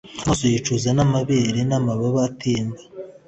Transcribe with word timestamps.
Amaso 0.23 0.43
yicuza 0.51 0.89
n'amabere 0.95 1.59
n'amababa 1.69 2.19
atemba- 2.29 2.79